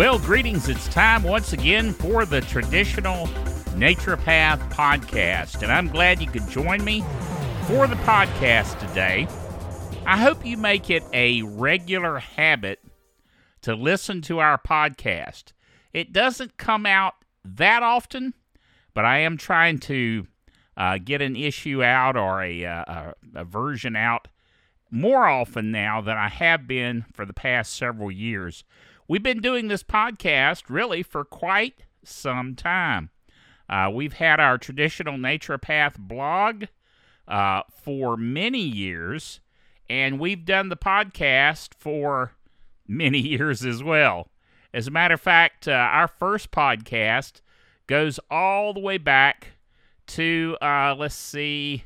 Well, 0.00 0.18
greetings. 0.18 0.70
It's 0.70 0.88
time 0.88 1.24
once 1.24 1.52
again 1.52 1.92
for 1.92 2.24
the 2.24 2.40
traditional 2.40 3.26
Naturopath 3.76 4.72
podcast, 4.72 5.62
and 5.62 5.70
I'm 5.70 5.88
glad 5.88 6.22
you 6.22 6.26
could 6.26 6.48
join 6.48 6.82
me 6.82 7.02
for 7.66 7.86
the 7.86 7.96
podcast 7.96 8.78
today. 8.78 9.28
I 10.06 10.16
hope 10.16 10.42
you 10.42 10.56
make 10.56 10.88
it 10.88 11.02
a 11.12 11.42
regular 11.42 12.18
habit 12.18 12.78
to 13.60 13.74
listen 13.74 14.22
to 14.22 14.38
our 14.38 14.56
podcast. 14.56 15.52
It 15.92 16.14
doesn't 16.14 16.56
come 16.56 16.86
out 16.86 17.16
that 17.44 17.82
often, 17.82 18.32
but 18.94 19.04
I 19.04 19.18
am 19.18 19.36
trying 19.36 19.80
to 19.80 20.26
uh, 20.78 20.96
get 20.96 21.20
an 21.20 21.36
issue 21.36 21.84
out 21.84 22.16
or 22.16 22.42
a, 22.42 22.64
uh, 22.64 22.84
a, 22.86 23.14
a 23.34 23.44
version 23.44 23.96
out 23.96 24.28
more 24.90 25.26
often 25.26 25.70
now 25.70 26.00
than 26.00 26.16
I 26.16 26.28
have 26.28 26.66
been 26.66 27.04
for 27.12 27.26
the 27.26 27.34
past 27.34 27.76
several 27.76 28.10
years. 28.10 28.64
We've 29.10 29.20
been 29.20 29.40
doing 29.40 29.66
this 29.66 29.82
podcast 29.82 30.66
really 30.68 31.02
for 31.02 31.24
quite 31.24 31.82
some 32.04 32.54
time. 32.54 33.10
Uh, 33.68 33.90
we've 33.92 34.12
had 34.12 34.38
our 34.38 34.56
traditional 34.56 35.14
naturopath 35.14 35.98
blog 35.98 36.66
uh, 37.26 37.62
for 37.72 38.16
many 38.16 38.60
years, 38.60 39.40
and 39.88 40.20
we've 40.20 40.44
done 40.44 40.68
the 40.68 40.76
podcast 40.76 41.70
for 41.76 42.36
many 42.86 43.18
years 43.28 43.64
as 43.64 43.82
well. 43.82 44.28
As 44.72 44.86
a 44.86 44.92
matter 44.92 45.14
of 45.14 45.20
fact, 45.20 45.66
uh, 45.66 45.72
our 45.72 46.06
first 46.06 46.52
podcast 46.52 47.40
goes 47.88 48.20
all 48.30 48.72
the 48.72 48.78
way 48.78 48.96
back 48.96 49.54
to, 50.06 50.56
uh, 50.62 50.94
let's 50.96 51.16
see, 51.16 51.82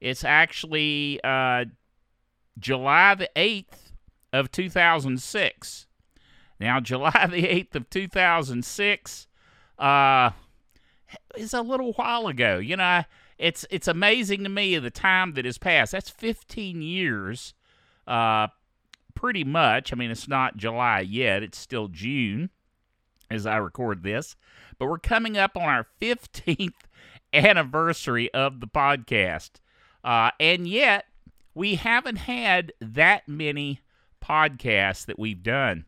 it's 0.00 0.24
actually 0.24 1.20
uh, 1.22 1.66
July 2.58 3.16
the 3.16 3.28
8th 3.36 3.92
of 4.32 4.50
2006. 4.50 5.88
Now, 6.60 6.80
July 6.80 7.26
the 7.30 7.42
8th 7.42 7.74
of 7.74 7.90
2006 7.90 9.26
uh, 9.78 10.30
is 11.36 11.54
a 11.54 11.62
little 11.62 11.92
while 11.92 12.26
ago. 12.26 12.58
You 12.58 12.76
know, 12.76 13.04
it's 13.38 13.66
it's 13.70 13.88
amazing 13.88 14.44
to 14.44 14.48
me 14.48 14.78
the 14.78 14.90
time 14.90 15.34
that 15.34 15.44
has 15.44 15.58
passed. 15.58 15.92
That's 15.92 16.10
15 16.10 16.82
years, 16.82 17.54
uh, 18.06 18.48
pretty 19.14 19.44
much. 19.44 19.92
I 19.92 19.96
mean, 19.96 20.10
it's 20.10 20.28
not 20.28 20.56
July 20.56 21.00
yet. 21.00 21.42
It's 21.42 21.58
still 21.58 21.88
June 21.88 22.50
as 23.30 23.46
I 23.46 23.56
record 23.56 24.02
this. 24.02 24.36
But 24.78 24.86
we're 24.86 24.98
coming 24.98 25.36
up 25.36 25.56
on 25.56 25.64
our 25.64 25.86
15th 26.00 26.74
anniversary 27.32 28.32
of 28.32 28.60
the 28.60 28.66
podcast. 28.68 29.52
Uh, 30.02 30.30
and 30.38 30.68
yet, 30.68 31.06
we 31.54 31.76
haven't 31.76 32.16
had 32.16 32.72
that 32.80 33.28
many 33.28 33.80
podcasts 34.22 35.06
that 35.06 35.18
we've 35.18 35.42
done. 35.42 35.86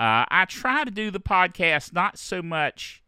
Uh, 0.00 0.24
I 0.30 0.46
try 0.46 0.84
to 0.84 0.90
do 0.90 1.10
the 1.10 1.20
podcast 1.20 1.92
not 1.92 2.18
so 2.18 2.40
much, 2.40 3.02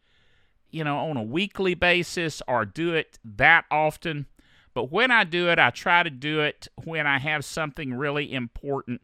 you 0.71 0.85
know, 0.85 0.98
on 0.98 1.17
a 1.17 1.23
weekly 1.23 1.73
basis 1.73 2.43
or 2.47 2.67
do 2.67 2.93
it 2.93 3.19
that 3.25 3.65
often, 3.71 4.27
but 4.75 4.93
when 4.93 5.11
I 5.11 5.25
do 5.25 5.48
it, 5.48 5.59
I 5.59 5.70
try 5.70 6.03
to 6.03 6.11
do 6.11 6.41
it 6.41 6.69
when 6.85 7.07
I 7.07 7.19
have 7.19 7.47
something 7.47 7.95
really 7.95 8.31
important 8.31 9.01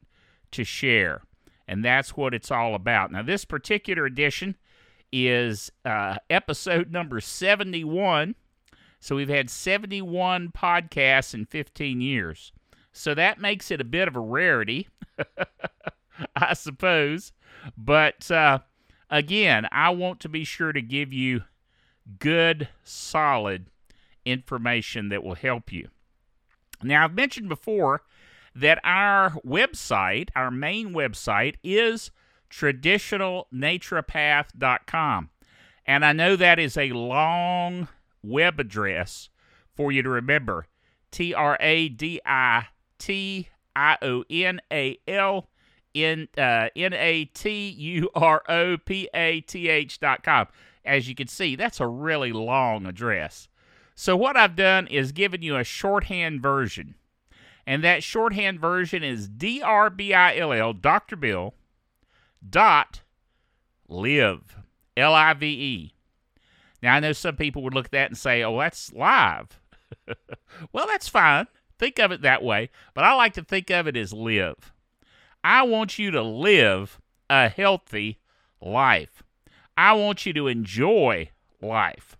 to 0.50 0.64
share. 0.64 1.22
And 1.66 1.82
that's 1.82 2.14
what 2.14 2.34
it's 2.34 2.50
all 2.50 2.74
about. 2.74 3.10
Now, 3.10 3.22
this 3.22 3.46
particular 3.46 4.04
edition 4.04 4.56
is 5.10 5.72
uh, 5.86 6.16
episode 6.28 6.92
number 6.92 7.22
71. 7.22 8.34
So 9.00 9.16
we've 9.16 9.30
had 9.30 9.48
71 9.48 10.52
podcasts 10.56 11.32
in 11.32 11.46
15 11.46 12.02
years. 12.02 12.52
So 12.92 13.14
that 13.14 13.40
makes 13.40 13.70
it 13.70 13.80
a 13.80 13.84
bit 13.84 14.08
of 14.08 14.16
a 14.16 14.20
rarity, 14.20 14.88
I 16.36 16.54
suppose. 16.54 17.32
But 17.76 18.30
uh, 18.30 18.60
again, 19.10 19.66
I 19.72 19.90
want 19.90 20.20
to 20.20 20.28
be 20.28 20.44
sure 20.44 20.72
to 20.72 20.82
give 20.82 21.12
you 21.12 21.42
good, 22.18 22.68
solid 22.84 23.66
information 24.24 25.10
that 25.10 25.22
will 25.22 25.34
help 25.34 25.70
you. 25.72 25.88
Now, 26.82 27.04
I've 27.04 27.14
mentioned 27.14 27.48
before 27.48 28.02
that 28.54 28.80
our 28.84 29.32
website, 29.44 30.30
our 30.34 30.50
main 30.50 30.94
website, 30.94 31.56
is 31.62 32.10
traditionalnaturopath.com. 32.50 35.30
And 35.86 36.04
I 36.04 36.12
know 36.12 36.34
that 36.36 36.58
is 36.58 36.76
a 36.76 36.92
long 36.92 37.88
web 38.22 38.60
address 38.60 39.30
for 39.74 39.90
you 39.90 40.02
to 40.02 40.10
remember. 40.10 40.66
T 41.10 41.32
R 41.32 41.56
A 41.60 41.88
D 41.88 42.20
I 42.26 42.66
T 42.98 43.48
I 43.74 43.96
O 44.02 44.22
N 44.28 44.60
A 44.70 44.98
L 45.08 45.48
N 45.94 46.28
uh, 46.36 46.68
N 46.76 46.92
A 46.92 47.24
T 47.26 47.68
U 47.70 48.10
R 48.14 48.42
O 48.48 48.76
P 48.78 49.08
A 49.14 49.40
T 49.40 49.68
H 49.68 50.00
dot 50.00 50.22
com. 50.22 50.46
As 50.84 51.08
you 51.08 51.14
can 51.14 51.28
see, 51.28 51.56
that's 51.56 51.80
a 51.80 51.86
really 51.86 52.32
long 52.32 52.86
address. 52.86 53.48
So 53.94 54.16
what 54.16 54.36
I've 54.36 54.56
done 54.56 54.86
is 54.86 55.12
given 55.12 55.42
you 55.42 55.56
a 55.56 55.64
shorthand 55.64 56.40
version. 56.40 56.94
And 57.66 57.84
that 57.84 58.02
shorthand 58.02 58.60
version 58.60 59.02
is 59.02 59.28
D-R-B-I-L-L, 59.28 60.72
Dr. 60.72 61.16
Bill, 61.16 61.54
dot 62.48 63.02
live, 63.88 64.56
L-I-V-E. 64.96 65.92
Now, 66.82 66.94
I 66.94 67.00
know 67.00 67.12
some 67.12 67.36
people 67.36 67.62
would 67.62 67.74
look 67.74 67.86
at 67.86 67.90
that 67.90 68.10
and 68.10 68.16
say, 68.16 68.42
oh, 68.42 68.58
that's 68.58 68.92
live. 68.92 69.60
well, 70.72 70.86
that's 70.86 71.08
fine. 71.08 71.46
Think 71.78 71.98
of 71.98 72.12
it 72.12 72.22
that 72.22 72.42
way. 72.42 72.70
But 72.94 73.04
I 73.04 73.14
like 73.14 73.34
to 73.34 73.42
think 73.42 73.70
of 73.70 73.86
it 73.86 73.96
as 73.96 74.12
live. 74.12 74.72
I 75.42 75.62
want 75.62 75.98
you 75.98 76.10
to 76.10 76.22
live 76.22 77.00
a 77.30 77.48
healthy 77.48 78.18
life. 78.60 79.22
I 79.76 79.92
want 79.92 80.26
you 80.26 80.32
to 80.32 80.48
enjoy 80.48 81.30
life. 81.62 82.16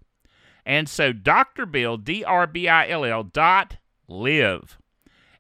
And 0.65 0.89
so 0.89 1.12
Dr. 1.12 1.67
Bill, 1.67 1.97
D 1.97 2.25
R 2.25 2.47
B 2.47 2.69
I 2.69 2.89
L 2.89 3.05
L 3.05 3.25
dot 3.25 3.79
live. 4.06 4.79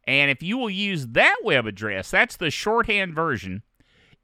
And 0.04 0.30
if 0.30 0.42
you 0.42 0.56
will 0.56 0.70
use 0.70 1.08
that 1.08 1.36
web 1.44 1.66
address, 1.66 2.10
that's 2.10 2.36
the 2.36 2.50
shorthand 2.50 3.14
version, 3.14 3.62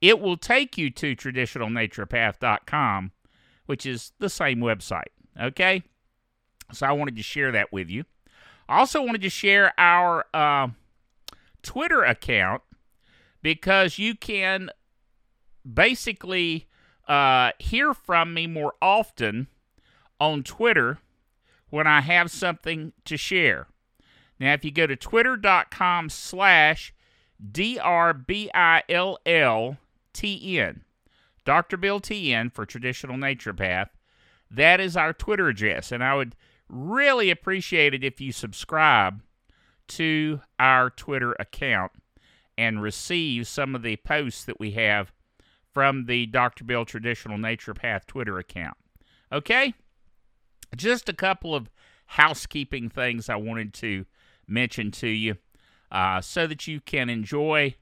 it 0.01 0.19
will 0.19 0.35
take 0.35 0.79
you 0.79 0.89
to 0.89 1.15
traditionalnaturopath.com, 1.15 3.11
which 3.67 3.85
is 3.85 4.11
the 4.19 4.29
same 4.29 4.59
website. 4.59 5.13
Okay? 5.39 5.83
So 6.73 6.87
I 6.87 6.91
wanted 6.91 7.15
to 7.17 7.23
share 7.23 7.51
that 7.51 7.71
with 7.71 7.89
you. 7.89 8.05
I 8.67 8.79
also 8.79 9.03
wanted 9.03 9.21
to 9.21 9.29
share 9.29 9.79
our 9.79 10.25
uh, 10.33 10.69
Twitter 11.61 12.01
account 12.03 12.63
because 13.45 13.99
you 13.99 14.15
can 14.15 14.71
basically 15.71 16.65
uh, 17.07 17.51
hear 17.59 17.93
from 17.93 18.33
me 18.33 18.47
more 18.47 18.73
often 18.81 19.45
on 20.19 20.41
Twitter 20.41 20.97
when 21.69 21.85
I 21.85 22.01
have 22.01 22.31
something 22.31 22.91
to 23.03 23.17
share. 23.17 23.67
Now, 24.39 24.53
if 24.53 24.65
you 24.65 24.71
go 24.71 24.87
to 24.87 24.95
twitter.com 24.95 26.09
slash 26.09 26.91
D-R-B-I-L-L-T-N, 27.51 28.01
Dr. 31.45 31.77
Bill 31.77 31.99
T-N 31.99 32.49
for 32.49 32.65
Traditional 32.65 33.15
Naturopath, 33.15 33.89
that 34.49 34.79
is 34.79 34.97
our 34.97 35.13
Twitter 35.13 35.49
address. 35.49 35.91
And 35.91 36.03
I 36.03 36.15
would 36.15 36.35
really 36.67 37.29
appreciate 37.29 37.93
it 37.93 38.03
if 38.03 38.19
you 38.19 38.31
subscribe 38.31 39.21
to 39.89 40.41
our 40.57 40.89
Twitter 40.89 41.35
account 41.39 41.91
and 42.57 42.81
receive 42.81 43.47
some 43.47 43.75
of 43.75 43.81
the 43.81 43.97
posts 43.97 44.45
that 44.45 44.59
we 44.59 44.71
have 44.71 45.11
from 45.73 46.05
the 46.05 46.25
Dr. 46.25 46.63
Bill 46.63 46.85
Traditional 46.85 47.37
Naturopath 47.37 48.05
Twitter 48.05 48.37
account. 48.37 48.77
Okay? 49.31 49.73
Just 50.75 51.09
a 51.09 51.13
couple 51.13 51.53
of 51.53 51.69
housekeeping 52.05 52.89
things 52.89 53.29
I 53.29 53.35
wanted 53.35 53.73
to 53.75 54.05
mention 54.47 54.91
to 54.91 55.07
you 55.07 55.37
uh, 55.91 56.21
so 56.21 56.47
that 56.47 56.67
you 56.67 56.79
can 56.79 57.09
enjoy 57.09 57.75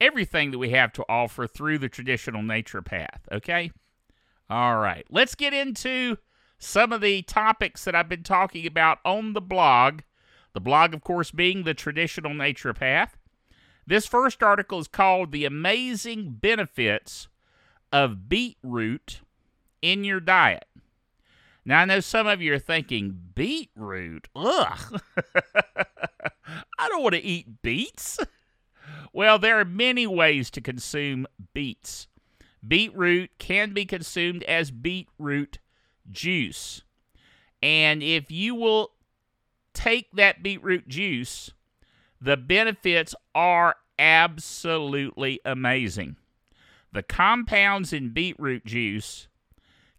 everything 0.00 0.50
that 0.50 0.58
we 0.58 0.70
have 0.70 0.92
to 0.92 1.04
offer 1.08 1.46
through 1.46 1.78
the 1.78 1.88
traditional 1.88 2.42
naturopath. 2.42 3.20
Okay? 3.32 3.72
All 4.50 4.76
right. 4.76 5.06
Let's 5.10 5.34
get 5.34 5.54
into 5.54 6.18
some 6.58 6.92
of 6.92 7.00
the 7.00 7.22
topics 7.22 7.84
that 7.84 7.94
I've 7.94 8.08
been 8.08 8.22
talking 8.22 8.66
about 8.66 8.98
on 9.04 9.32
the 9.32 9.40
blog. 9.40 10.00
The 10.52 10.60
blog, 10.60 10.94
of 10.94 11.02
course, 11.02 11.30
being 11.30 11.64
the 11.64 11.74
traditional 11.74 12.32
naturopath. 12.32 13.10
This 13.86 14.06
first 14.06 14.42
article 14.42 14.78
is 14.78 14.88
called 14.88 15.30
The 15.30 15.44
Amazing 15.44 16.38
Benefits 16.40 17.28
of 17.92 18.28
Beetroot 18.28 19.20
in 19.82 20.04
Your 20.04 20.20
Diet. 20.20 20.66
Now, 21.66 21.80
I 21.80 21.84
know 21.84 22.00
some 22.00 22.26
of 22.26 22.40
you 22.40 22.54
are 22.54 22.58
thinking, 22.58 23.18
beetroot? 23.34 24.28
Ugh. 24.34 25.00
I 26.78 26.88
don't 26.88 27.02
want 27.02 27.14
to 27.14 27.22
eat 27.22 27.62
beets. 27.62 28.18
Well, 29.12 29.38
there 29.38 29.60
are 29.60 29.64
many 29.64 30.06
ways 30.06 30.50
to 30.50 30.60
consume 30.60 31.26
beets. 31.52 32.08
Beetroot 32.66 33.30
can 33.38 33.72
be 33.72 33.84
consumed 33.84 34.42
as 34.44 34.70
beetroot 34.70 35.58
juice. 36.10 36.82
And 37.62 38.02
if 38.02 38.30
you 38.30 38.54
will 38.54 38.92
take 39.72 40.10
that 40.12 40.42
beetroot 40.42 40.88
juice, 40.88 41.52
the 42.24 42.38
benefits 42.38 43.14
are 43.34 43.76
absolutely 43.98 45.40
amazing. 45.44 46.16
The 46.90 47.02
compounds 47.02 47.92
in 47.92 48.14
beetroot 48.14 48.64
juice 48.64 49.28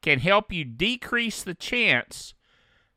can 0.01 0.17
help 0.19 0.51
you 0.51 0.65
decrease 0.65 1.43
the 1.43 1.53
chance 1.53 2.33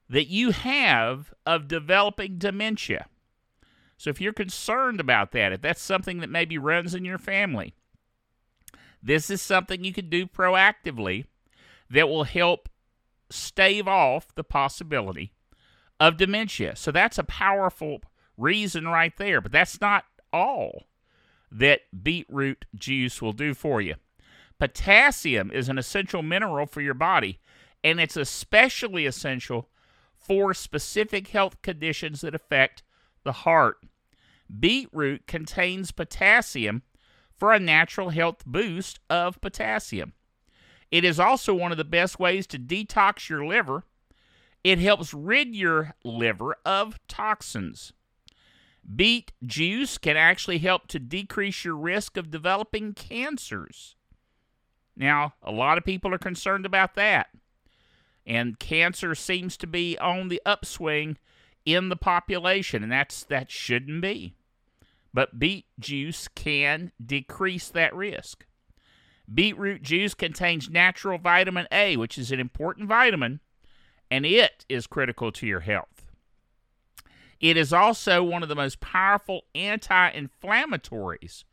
that 0.08 0.28
you 0.28 0.52
have 0.52 1.34
of 1.44 1.68
developing 1.68 2.38
dementia. 2.38 3.06
So 3.98 4.08
if 4.08 4.18
you're 4.18 4.32
concerned 4.32 4.98
about 4.98 5.32
that, 5.32 5.52
if 5.52 5.60
that's 5.60 5.82
something 5.82 6.20
that 6.20 6.30
maybe 6.30 6.56
runs 6.56 6.94
in 6.94 7.04
your 7.04 7.18
family, 7.18 7.74
this 9.02 9.28
is 9.28 9.42
something 9.42 9.84
you 9.84 9.92
can 9.92 10.08
do 10.08 10.26
proactively 10.26 11.26
that 11.90 12.08
will 12.08 12.24
help 12.24 12.70
stave 13.28 13.86
off 13.86 14.34
the 14.34 14.44
possibility 14.44 15.32
of 16.00 16.16
dementia. 16.16 16.76
So 16.76 16.90
that's 16.90 17.18
a 17.18 17.24
powerful 17.24 18.00
reason 18.38 18.88
right 18.88 19.14
there, 19.18 19.40
but 19.40 19.52
that's 19.52 19.80
not 19.80 20.04
all 20.32 20.84
that 21.50 21.80
beetroot 22.02 22.64
juice 22.74 23.20
will 23.20 23.32
do 23.32 23.52
for 23.52 23.80
you. 23.80 23.96
Potassium 24.58 25.50
is 25.50 25.68
an 25.68 25.78
essential 25.78 26.22
mineral 26.22 26.66
for 26.66 26.80
your 26.80 26.94
body, 26.94 27.38
and 27.84 28.00
it's 28.00 28.16
especially 28.16 29.06
essential 29.06 29.68
for 30.16 30.52
specific 30.52 31.28
health 31.28 31.62
conditions 31.62 32.20
that 32.22 32.34
affect 32.34 32.82
the 33.24 33.32
heart. 33.32 33.78
Beetroot 34.58 35.26
contains 35.26 35.92
potassium 35.92 36.82
for 37.34 37.52
a 37.52 37.60
natural 37.60 38.10
health 38.10 38.44
boost 38.44 38.98
of 39.08 39.40
potassium. 39.40 40.12
It 40.90 41.04
is 41.04 41.20
also 41.20 41.54
one 41.54 41.70
of 41.70 41.78
the 41.78 41.84
best 41.84 42.18
ways 42.18 42.46
to 42.48 42.58
detox 42.58 43.28
your 43.28 43.46
liver. 43.46 43.84
It 44.64 44.78
helps 44.78 45.14
rid 45.14 45.54
your 45.54 45.94
liver 46.02 46.56
of 46.64 46.98
toxins. 47.06 47.92
Beet 48.94 49.32
juice 49.44 49.98
can 49.98 50.16
actually 50.16 50.58
help 50.58 50.86
to 50.88 50.98
decrease 50.98 51.64
your 51.64 51.76
risk 51.76 52.16
of 52.16 52.30
developing 52.30 52.94
cancers. 52.94 53.96
Now, 54.96 55.34
a 55.42 55.52
lot 55.52 55.78
of 55.78 55.84
people 55.84 56.12
are 56.14 56.18
concerned 56.18 56.64
about 56.64 56.94
that. 56.94 57.28
And 58.26 58.58
cancer 58.58 59.14
seems 59.14 59.56
to 59.58 59.66
be 59.66 59.98
on 59.98 60.28
the 60.28 60.42
upswing 60.44 61.18
in 61.64 61.88
the 61.88 61.96
population, 61.96 62.82
and 62.82 62.90
that's 62.90 63.24
that 63.24 63.50
shouldn't 63.50 64.00
be. 64.00 64.34
But 65.12 65.38
beet 65.38 65.66
juice 65.78 66.28
can 66.28 66.92
decrease 67.04 67.68
that 67.70 67.94
risk. 67.94 68.44
Beetroot 69.32 69.82
juice 69.82 70.14
contains 70.14 70.70
natural 70.70 71.18
vitamin 71.18 71.66
A, 71.70 71.96
which 71.96 72.16
is 72.16 72.32
an 72.32 72.40
important 72.40 72.88
vitamin, 72.88 73.40
and 74.10 74.24
it 74.24 74.64
is 74.68 74.86
critical 74.86 75.30
to 75.32 75.46
your 75.46 75.60
health. 75.60 75.97
It 77.40 77.56
is 77.56 77.72
also 77.72 78.22
one 78.22 78.42
of 78.42 78.48
the 78.48 78.56
most 78.56 78.80
powerful 78.80 79.42
anti 79.54 80.10
inflammatories 80.12 81.44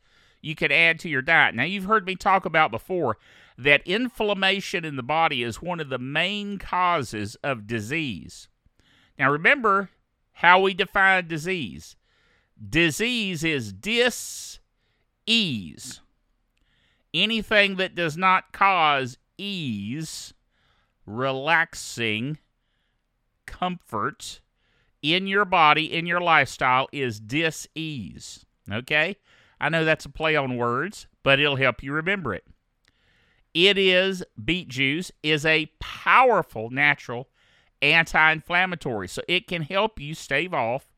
you 0.42 0.54
can 0.54 0.72
add 0.72 0.98
to 1.00 1.08
your 1.08 1.22
diet. 1.22 1.54
Now, 1.54 1.64
you've 1.64 1.84
heard 1.84 2.06
me 2.06 2.14
talk 2.14 2.44
about 2.44 2.70
before 2.70 3.16
that 3.58 3.86
inflammation 3.86 4.84
in 4.84 4.96
the 4.96 5.02
body 5.02 5.42
is 5.42 5.62
one 5.62 5.80
of 5.80 5.88
the 5.88 5.98
main 5.98 6.58
causes 6.58 7.36
of 7.36 7.66
disease. 7.66 8.48
Now, 9.18 9.30
remember 9.30 9.90
how 10.32 10.60
we 10.60 10.74
define 10.74 11.28
disease 11.28 11.96
disease 12.68 13.44
is 13.44 13.72
dis 13.72 14.60
ease. 15.26 16.00
Anything 17.12 17.76
that 17.76 17.94
does 17.94 18.16
not 18.16 18.52
cause 18.52 19.18
ease, 19.38 20.34
relaxing, 21.06 22.38
comfort, 23.46 24.40
in 25.14 25.26
your 25.26 25.44
body, 25.44 25.92
in 25.92 26.06
your 26.06 26.20
lifestyle, 26.20 26.88
is 26.92 27.20
dis-ease. 27.20 28.44
Okay? 28.70 29.16
I 29.60 29.68
know 29.68 29.84
that's 29.84 30.04
a 30.04 30.10
play 30.10 30.36
on 30.36 30.56
words, 30.56 31.06
but 31.22 31.38
it'll 31.38 31.56
help 31.56 31.82
you 31.82 31.92
remember 31.92 32.34
it. 32.34 32.44
It 33.54 33.78
is 33.78 34.22
beet 34.42 34.68
juice 34.68 35.10
is 35.22 35.46
a 35.46 35.70
powerful 35.80 36.70
natural 36.70 37.28
anti-inflammatory, 37.80 39.08
so 39.08 39.22
it 39.28 39.46
can 39.46 39.62
help 39.62 40.00
you 40.00 40.14
stave 40.14 40.52
off 40.52 40.92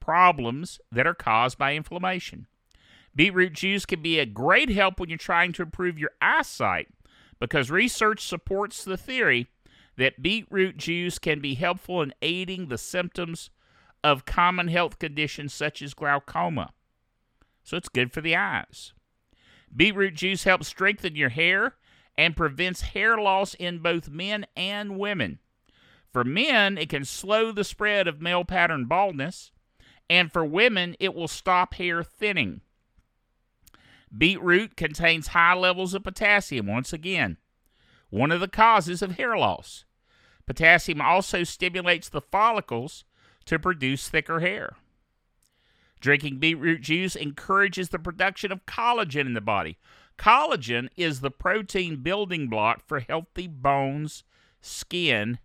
problems 0.00 0.80
that 0.90 1.06
are 1.06 1.14
caused 1.14 1.58
by 1.58 1.74
inflammation. 1.74 2.46
Beetroot 3.14 3.52
juice 3.52 3.84
can 3.84 4.00
be 4.00 4.18
a 4.18 4.26
great 4.26 4.70
help 4.70 5.00
when 5.00 5.08
you're 5.08 5.18
trying 5.18 5.52
to 5.54 5.62
improve 5.62 5.98
your 5.98 6.12
eyesight 6.22 6.88
because 7.40 7.70
research 7.70 8.24
supports 8.24 8.84
the 8.84 8.96
theory 8.96 9.48
that 9.98 10.22
beetroot 10.22 10.76
juice 10.76 11.18
can 11.18 11.40
be 11.40 11.54
helpful 11.54 12.00
in 12.02 12.14
aiding 12.22 12.68
the 12.68 12.78
symptoms 12.78 13.50
of 14.04 14.24
common 14.24 14.68
health 14.68 15.00
conditions 15.00 15.52
such 15.52 15.82
as 15.82 15.92
glaucoma. 15.92 16.72
So 17.64 17.76
it's 17.76 17.88
good 17.88 18.12
for 18.12 18.20
the 18.20 18.36
eyes. 18.36 18.92
Beetroot 19.74 20.14
juice 20.14 20.44
helps 20.44 20.68
strengthen 20.68 21.16
your 21.16 21.30
hair 21.30 21.74
and 22.16 22.36
prevents 22.36 22.82
hair 22.82 23.18
loss 23.18 23.54
in 23.54 23.80
both 23.80 24.08
men 24.08 24.46
and 24.56 24.98
women. 24.98 25.40
For 26.12 26.22
men, 26.22 26.78
it 26.78 26.88
can 26.88 27.04
slow 27.04 27.50
the 27.50 27.64
spread 27.64 28.06
of 28.06 28.22
male 28.22 28.44
pattern 28.44 28.86
baldness, 28.86 29.50
and 30.08 30.32
for 30.32 30.44
women, 30.44 30.94
it 31.00 31.12
will 31.12 31.28
stop 31.28 31.74
hair 31.74 32.04
thinning. 32.04 32.60
Beetroot 34.16 34.76
contains 34.76 35.28
high 35.28 35.54
levels 35.54 35.92
of 35.92 36.04
potassium, 36.04 36.66
once 36.66 36.92
again, 36.92 37.36
one 38.10 38.30
of 38.30 38.40
the 38.40 38.48
causes 38.48 39.02
of 39.02 39.16
hair 39.16 39.36
loss. 39.36 39.84
Potassium 40.48 41.02
also 41.02 41.44
stimulates 41.44 42.08
the 42.08 42.22
follicles 42.22 43.04
to 43.44 43.58
produce 43.58 44.08
thicker 44.08 44.40
hair. 44.40 44.76
Drinking 46.00 46.38
beetroot 46.38 46.80
juice 46.80 47.14
encourages 47.14 47.90
the 47.90 47.98
production 47.98 48.50
of 48.50 48.64
collagen 48.64 49.26
in 49.26 49.34
the 49.34 49.42
body. 49.42 49.76
Collagen 50.16 50.88
is 50.96 51.20
the 51.20 51.30
protein 51.30 51.96
building 51.96 52.48
block 52.48 52.82
for 52.86 53.00
healthy 53.00 53.46
bones, 53.46 54.24
skin, 54.62 55.38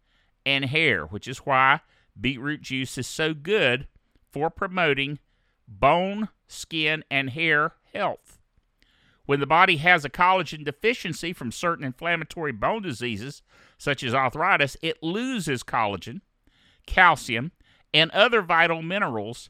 and 0.46 0.66
hair, 0.66 1.06
which 1.06 1.28
is 1.28 1.40
why 1.40 1.82
beetroot 2.20 2.62
juice 2.62 2.98
is 2.98 3.06
so 3.06 3.34
good 3.34 3.90
for 4.32 4.50
promoting 4.50 5.20
bone, 5.68 6.30
skin, 6.48 7.04
and 7.12 7.32
hair 7.32 7.74
health. 7.94 8.33
When 9.26 9.40
the 9.40 9.48
body 9.48 9.78
has 9.78 10.04
a 10.04 10.10
collagen 10.10 10.66
deficiency 10.66 11.32
from 11.32 11.52
certain 11.52 11.86
inflammatory 11.86 12.52
bone 12.52 12.82
diseases, 12.82 13.42
such 13.78 14.04
as 14.04 14.14
arthritis, 14.14 14.76
it 14.82 15.02
loses 15.02 15.64
collagen, 15.64 16.22
calcium, 16.86 17.52
and 17.94 18.12
other 18.12 18.42
vital 18.42 18.82
minerals 18.82 19.50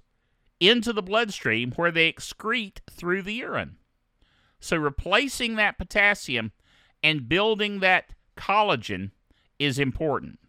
into 0.59 0.93
the 0.93 1.01
bloodstream 1.01 1.71
where 1.71 1.91
they 1.91 2.11
excrete 2.11 2.77
through 2.89 3.23
the 3.23 3.33
urine. 3.33 3.77
So, 4.59 4.77
replacing 4.77 5.55
that 5.55 5.77
potassium 5.77 6.51
and 7.01 7.27
building 7.27 7.79
that 7.79 8.11
collagen 8.37 9.11
is 9.59 9.79
important. 9.79 10.39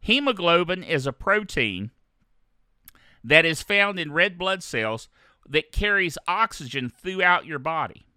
Hemoglobin 0.00 0.82
is 0.82 1.06
a 1.06 1.12
protein 1.12 1.90
that 3.22 3.44
is 3.44 3.62
found 3.62 3.98
in 3.98 4.12
red 4.12 4.38
blood 4.38 4.62
cells 4.62 5.08
that 5.46 5.72
carries 5.72 6.18
oxygen 6.26 6.88
throughout 6.90 7.46
your 7.46 7.58
body. 7.58 8.07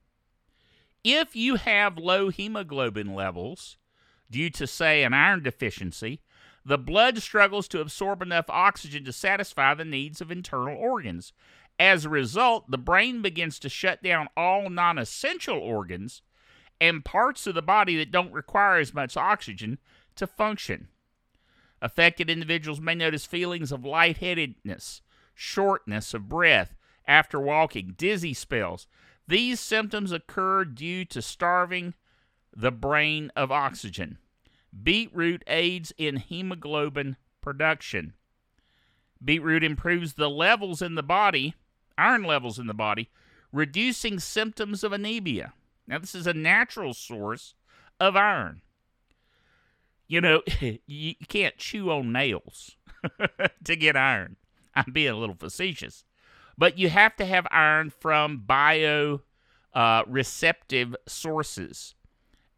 If 1.04 1.36
you 1.36 1.56
have 1.56 1.98
low 1.98 2.30
hemoglobin 2.30 3.14
levels 3.14 3.78
due 4.30 4.50
to, 4.52 4.68
say, 4.68 5.04
an 5.04 5.14
iron 5.14 5.44
deficiency, 5.44 6.22
the 6.64 6.78
blood 6.78 7.22
struggles 7.22 7.68
to 7.70 7.82
absorb 7.82 8.22
enough 8.22 8.46
oxygen 8.50 9.04
to 9.06 9.12
satisfy 9.12 9.74
the 9.74 9.86
needs 9.86 10.22
of 10.22 10.32
internal 10.32 10.78
organs. 10.78 11.34
As 11.80 12.06
a 12.06 12.10
result, 12.10 12.70
the 12.70 12.78
brain 12.78 13.24
begins 13.24 13.58
to 13.60 13.70
shut 13.70 14.04
down 14.04 14.28
all 14.38 14.70
non 14.70 15.00
essential 15.00 15.58
organs 15.58 16.22
and 16.80 17.06
parts 17.06 17.48
of 17.48 17.56
the 17.56 17.62
body 17.62 17.98
that 17.98 18.12
don't 18.12 18.32
require 18.32 18.78
as 18.78 18.94
much 18.94 19.18
oxygen 19.18 19.80
to 20.16 20.28
function. 20.28 20.88
Affected 21.82 22.30
individuals 22.30 22.80
may 22.80 22.94
notice 22.94 23.26
feelings 23.26 23.72
of 23.72 23.84
lightheadedness, 23.84 25.02
shortness 25.34 26.14
of 26.14 26.30
breath 26.30 26.76
after 27.08 27.40
walking, 27.40 27.96
dizzy 27.98 28.36
spells, 28.36 28.88
these 29.28 29.60
symptoms 29.60 30.12
occur 30.12 30.66
due 30.66 31.06
to 31.06 31.22
starving 31.22 31.94
the 32.56 32.72
brain 32.72 33.32
of 33.36 33.52
oxygen. 33.52 34.18
Beetroot 34.84 35.44
aids 35.48 35.94
in 35.98 36.18
hemoglobin 36.18 37.18
production. 37.42 38.14
Beetroot 39.24 39.64
improves 39.64 40.14
the 40.14 40.30
levels 40.30 40.82
in 40.82 40.96
the 40.96 41.04
body, 41.04 41.56
iron 41.98 42.24
levels 42.24 42.58
in 42.58 42.68
the 42.68 42.74
body, 42.74 43.10
reducing 43.52 44.20
symptoms 44.20 44.84
of 44.84 44.92
anemia. 44.92 45.54
Now, 45.88 46.00
this 46.00 46.16
is 46.16 46.28
a 46.28 46.34
natural 46.34 46.94
source 46.94 47.54
of 48.00 48.16
iron. 48.16 48.62
You 50.08 50.22
know, 50.22 50.42
you 50.88 51.16
can't 51.28 51.58
chew 51.58 51.92
on 51.92 52.12
nails 52.12 52.78
to 53.64 53.76
get 53.76 53.96
iron. 53.96 54.38
I'm 54.74 54.92
being 54.94 55.12
a 55.12 55.18
little 55.18 55.36
facetious. 55.36 56.06
But 56.58 56.78
you 56.78 56.90
have 56.90 57.16
to 57.18 57.26
have 57.26 57.48
iron 57.52 57.90
from 57.90 58.44
bio 58.46 59.22
uh, 59.74 60.04
receptive 60.08 60.96
sources. 61.08 61.96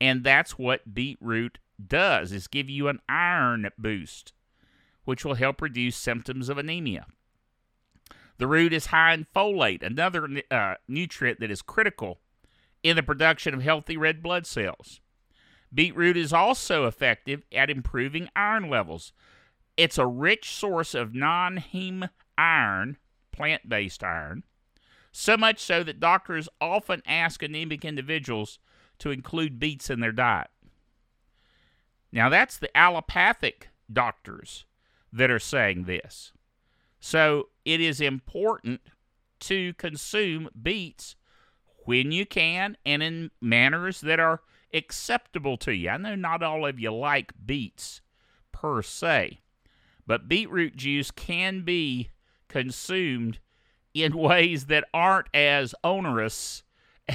And 0.02 0.24
that's 0.24 0.58
what 0.58 0.94
beetroot 0.94 1.60
does 1.86 2.32
is 2.32 2.48
give 2.48 2.70
you 2.70 2.88
an 2.88 3.00
iron 3.08 3.70
boost, 3.78 4.34
which 5.06 5.24
will 5.24 5.36
help 5.36 5.62
reduce 5.62 5.96
symptoms 5.96 6.50
of 6.50 6.58
anemia. 6.58 7.06
The 8.38 8.48
root 8.48 8.74
is 8.74 8.88
high 8.88 9.14
in 9.14 9.28
folate, 9.36 9.84
another 9.84 10.28
uh, 10.50 10.76
nutrient 10.88 11.40
that 11.40 11.52
is 11.52 11.62
critical 11.62 12.20
in 12.82 12.96
the 12.96 13.04
production 13.04 13.54
of 13.54 13.62
healthy 13.62 13.96
red 13.96 14.22
blood 14.22 14.46
cells. 14.46 15.00
Beetroot 15.74 16.18
is 16.18 16.34
also 16.34 16.86
effective 16.86 17.44
at 17.52 17.70
improving 17.70 18.30
iron 18.36 18.70
levels. 18.70 19.14
It's 19.78 19.98
a 19.98 20.06
rich 20.06 20.52
source 20.52 20.94
of 20.94 21.16
non 21.16 21.58
heme 21.58 22.10
iron, 22.38 22.98
plant 23.34 23.68
based 23.68 24.04
iron, 24.04 24.44
so 25.12 25.36
much 25.36 25.60
so 25.60 25.84
that 25.84 26.00
doctors 26.00 26.48
often 26.62 27.02
ask 27.06 27.44
anemic 27.44 27.84
individuals 27.84 28.60
to 29.00 29.12
include 29.12 29.60
beets 29.60 29.90
in 29.90 30.00
their 30.00 30.12
diet. 30.14 30.50
Now, 32.12 32.30
that's 32.30 32.58
the 32.58 32.76
allopathic 32.78 33.70
doctors 33.92 34.66
that 35.12 35.30
are 35.30 35.40
saying 35.40 35.84
this. 35.84 36.32
So, 37.00 37.50
it 37.66 37.82
is 37.82 38.00
important 38.00 38.82
to 39.42 39.74
consume 39.74 40.50
beets 40.62 41.16
when 41.86 42.12
you 42.12 42.26
can 42.26 42.78
and 42.86 43.04
in 43.04 43.32
manners 43.42 44.02
that 44.02 44.20
are 44.20 44.42
acceptable 44.74 45.58
to 45.58 45.74
you. 45.74 45.90
I 45.90 45.98
know 45.98 46.16
not 46.16 46.42
all 46.42 46.66
of 46.66 46.80
you 46.80 46.94
like 46.94 47.34
beets 47.46 48.02
per 48.52 48.82
se, 48.82 49.42
but 50.08 50.30
beetroot 50.30 50.76
juice 50.76 51.12
can 51.12 51.62
be 51.62 52.10
consumed 52.54 53.40
in 53.94 54.16
ways 54.18 54.68
that 54.68 54.86
aren't 54.94 55.28
as 55.34 55.74
onerous 55.84 56.64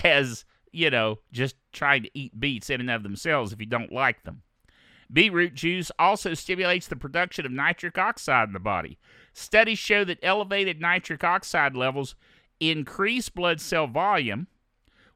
as, 0.05 0.45
you 0.73 0.91
know, 0.91 1.19
just 1.33 1.55
trying 1.73 2.03
to 2.03 2.11
eat 2.13 2.39
beets 2.39 2.69
in 2.69 2.81
and 2.81 2.91
of 2.91 3.03
themselves 3.03 3.53
if 3.53 3.61
you 3.61 3.67
don't 3.67 3.93
like 3.93 4.25
them. 4.25 4.43
Beetroot 5.11 5.55
juice 5.55 5.91
also 5.99 6.35
stimulates 6.35 6.87
the 6.87 6.97
production 6.97 7.47
of 7.47 7.53
nitric 7.53 7.97
oxide 7.97 8.49
in 8.49 8.53
the 8.53 8.59
body. 8.59 8.99
Studies 9.33 9.79
show 9.79 10.05
that 10.05 10.19
elevated 10.23 10.81
nitric 10.81 11.25
oxide 11.25 11.75
levels 11.75 12.15
increase 12.61 13.31
blood 13.31 13.61
cell 13.61 13.87
volume, 13.87 14.49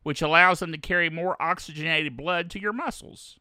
which 0.03 0.23
allows 0.23 0.61
them 0.61 0.73
to 0.73 0.79
carry 0.79 1.11
more 1.11 1.41
oxygenated 1.43 2.17
blood 2.17 2.49
to 2.51 2.61
your 2.61 2.73
muscles. 2.73 3.39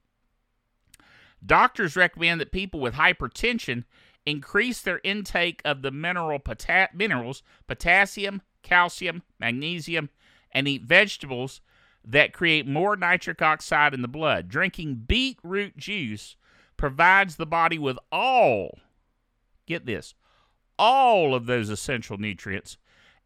Doctors 1.44 1.96
recommend 1.96 2.42
that 2.42 2.52
people 2.52 2.80
with 2.80 2.96
hypertension 2.96 3.86
increase 4.26 4.82
their 4.82 5.02
intake 5.04 5.62
of 5.66 5.82
the 5.82 5.92
mineral 5.92 6.40
pota- 6.40 6.94
minerals 6.94 7.44
potassium, 7.68 8.42
calcium, 8.64 9.24
magnesium, 9.40 10.10
and 10.52 10.68
eat 10.68 10.84
vegetables 10.84 11.62
that 12.04 12.34
create 12.34 12.68
more 12.68 12.96
nitric 12.96 13.42
oxide 13.42 13.94
in 13.94 14.02
the 14.02 14.08
blood. 14.08 14.48
Drinking 14.48 15.04
beetroot 15.08 15.78
juice 15.78 16.36
provides 16.78 17.36
the 17.36 17.46
body 17.46 17.78
with 17.78 17.98
all, 18.12 18.80
get 19.68 19.86
this, 19.86 20.16
all 20.80 21.36
of 21.36 21.46
those 21.46 21.70
essential 21.70 22.18
nutrients, 22.18 22.78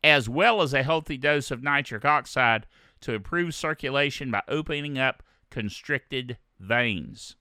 as 0.03 0.27
well 0.27 0.61
as 0.61 0.73
a 0.73 0.83
healthy 0.83 1.17
dose 1.17 1.51
of 1.51 1.63
nitric 1.63 2.03
oxide 2.05 2.67
to 3.01 3.13
improve 3.13 3.55
circulation 3.55 4.29
by 4.29 4.41
opening 4.47 4.97
up 4.97 5.23
constricted 5.49 6.37
veins. 6.59 7.35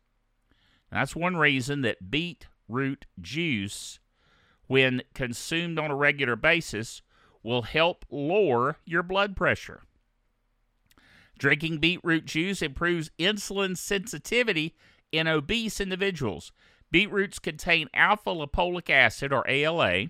that's 0.91 1.17
one 1.17 1.37
reason 1.37 1.83
that 1.83 2.11
beet 2.11 2.47
root 2.68 3.06
juice, 3.21 3.99
when 4.66 5.02
consumed 5.14 5.78
on 5.78 5.90
a 5.90 5.97
regular 5.97 6.37
basis, 6.37 7.02
will 7.42 7.62
help 7.62 8.04
lower 8.11 8.78
your 8.85 9.02
blood 9.02 9.37
pressure. 9.37 9.83
Drinking 11.38 11.78
beetroot 11.78 12.25
juice 12.25 12.62
improves 12.62 13.11
insulin 13.18 13.76
sensitivity 13.76 14.75
in 15.12 15.26
obese 15.26 15.80
individuals. 15.80 16.52
Beetroots 16.90 17.38
contain 17.38 17.88
alpha 17.92 18.30
lipoic 18.30 18.88
acid, 18.88 19.33
or 19.33 19.49
ALA, 19.49 20.06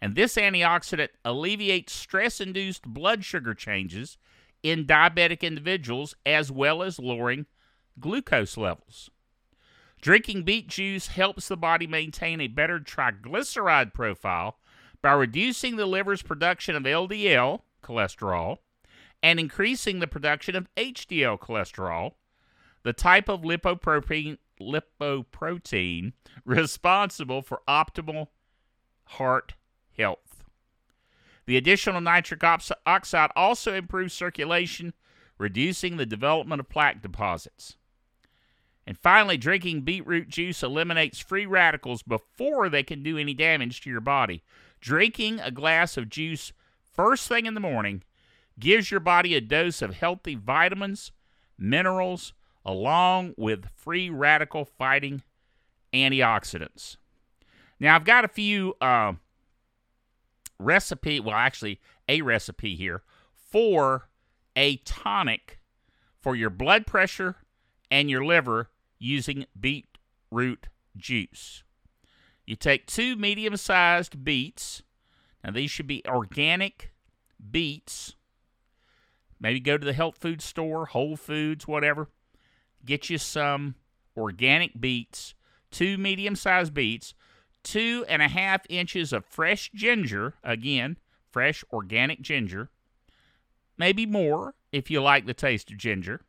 and 0.00 0.14
this 0.14 0.36
antioxidant 0.36 1.10
alleviates 1.24 1.92
stress 1.92 2.40
induced 2.40 2.84
blood 2.84 3.24
sugar 3.24 3.54
changes 3.54 4.16
in 4.62 4.86
diabetic 4.86 5.42
individuals 5.42 6.14
as 6.24 6.50
well 6.50 6.82
as 6.82 6.98
lowering 6.98 7.46
glucose 7.98 8.56
levels. 8.56 9.10
Drinking 10.00 10.44
beet 10.44 10.66
juice 10.66 11.08
helps 11.08 11.48
the 11.48 11.56
body 11.56 11.86
maintain 11.86 12.40
a 12.40 12.48
better 12.48 12.80
triglyceride 12.80 13.92
profile 13.92 14.56
by 15.02 15.12
reducing 15.12 15.76
the 15.76 15.86
liver's 15.86 16.22
production 16.22 16.74
of 16.74 16.84
LDL 16.84 17.60
cholesterol 17.82 18.58
and 19.22 19.38
increasing 19.38 20.00
the 20.00 20.06
production 20.06 20.56
of 20.56 20.68
HDL 20.76 21.38
cholesterol, 21.38 22.12
the 22.82 22.94
type 22.94 23.28
of 23.28 23.42
lipoprotein, 23.42 24.38
lipoprotein 24.58 26.12
responsible 26.44 27.42
for 27.42 27.60
optimal 27.68 28.28
heart 29.04 29.54
health. 29.96 30.44
The 31.44 31.58
additional 31.58 32.00
nitric 32.00 32.42
oxide 32.44 33.30
also 33.36 33.74
improves 33.74 34.14
circulation, 34.14 34.94
reducing 35.36 35.96
the 35.96 36.06
development 36.06 36.60
of 36.60 36.68
plaque 36.68 37.02
deposits. 37.02 37.76
And 38.90 38.98
finally, 38.98 39.36
drinking 39.36 39.82
beetroot 39.82 40.28
juice 40.28 40.64
eliminates 40.64 41.20
free 41.20 41.46
radicals 41.46 42.02
before 42.02 42.68
they 42.68 42.82
can 42.82 43.04
do 43.04 43.16
any 43.16 43.34
damage 43.34 43.82
to 43.82 43.88
your 43.88 44.00
body. 44.00 44.42
Drinking 44.80 45.38
a 45.38 45.52
glass 45.52 45.96
of 45.96 46.08
juice 46.08 46.52
first 46.92 47.28
thing 47.28 47.46
in 47.46 47.54
the 47.54 47.60
morning 47.60 48.02
gives 48.58 48.90
your 48.90 48.98
body 48.98 49.36
a 49.36 49.40
dose 49.40 49.80
of 49.80 49.94
healthy 49.94 50.34
vitamins, 50.34 51.12
minerals, 51.56 52.32
along 52.64 53.34
with 53.36 53.70
free 53.76 54.10
radical 54.10 54.64
fighting 54.64 55.22
antioxidants. 55.94 56.96
Now, 57.78 57.94
I've 57.94 58.02
got 58.02 58.24
a 58.24 58.28
few 58.28 58.74
uh, 58.80 59.12
recipe, 60.58 61.20
well, 61.20 61.36
actually, 61.36 61.78
a 62.08 62.22
recipe 62.22 62.74
here 62.74 63.04
for 63.36 64.08
a 64.56 64.78
tonic 64.78 65.60
for 66.20 66.34
your 66.34 66.50
blood 66.50 66.88
pressure 66.88 67.36
and 67.88 68.10
your 68.10 68.24
liver 68.24 68.68
using 69.00 69.46
beetroot 69.58 70.68
juice. 70.96 71.64
You 72.46 72.54
take 72.54 72.86
two 72.86 73.16
medium 73.16 73.56
sized 73.56 74.22
beets. 74.22 74.82
Now, 75.42 75.50
these 75.50 75.70
should 75.70 75.86
be 75.86 76.02
organic 76.06 76.92
beets. 77.50 78.14
Maybe 79.40 79.58
go 79.58 79.78
to 79.78 79.84
the 79.84 79.94
health 79.94 80.18
food 80.18 80.42
store, 80.42 80.86
Whole 80.86 81.16
Foods, 81.16 81.66
whatever. 81.66 82.08
Get 82.84 83.08
you 83.08 83.18
some 83.18 83.74
organic 84.16 84.78
beets, 84.78 85.34
two 85.70 85.96
medium 85.96 86.36
sized 86.36 86.74
beets, 86.74 87.14
two 87.62 88.04
and 88.08 88.20
a 88.20 88.28
half 88.28 88.66
inches 88.68 89.12
of 89.12 89.24
fresh 89.24 89.70
ginger. 89.74 90.34
Again, 90.44 90.98
fresh 91.30 91.64
organic 91.72 92.20
ginger. 92.20 92.68
Maybe 93.78 94.04
more 94.04 94.54
if 94.72 94.90
you 94.90 95.00
like 95.00 95.24
the 95.24 95.34
taste 95.34 95.70
of 95.70 95.78
ginger 95.78 96.20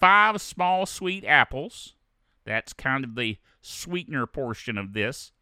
five 0.00 0.40
small 0.40 0.86
sweet 0.86 1.24
apples. 1.24 1.94
That's 2.44 2.72
kind 2.72 3.04
of 3.04 3.14
the 3.14 3.38
sweetener 3.60 4.26
portion 4.26 4.78
of 4.78 4.92
this. 4.92 5.32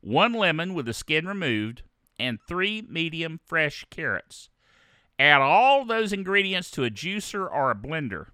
One 0.00 0.32
lemon 0.32 0.74
with 0.74 0.86
the 0.86 0.94
skin 0.94 1.26
removed, 1.26 1.82
and 2.18 2.38
three 2.40 2.82
medium 2.88 3.40
fresh 3.44 3.84
carrots. 3.90 4.48
Add 5.18 5.40
all 5.40 5.84
those 5.84 6.12
ingredients 6.12 6.70
to 6.72 6.84
a 6.84 6.90
juicer 6.90 7.50
or 7.50 7.70
a 7.70 7.74
blender 7.74 8.26